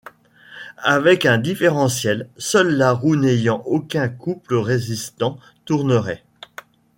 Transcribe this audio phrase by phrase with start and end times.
[0.81, 6.23] Avec un différentiel, seule la roue n'ayant aucun couple résistant tournerait.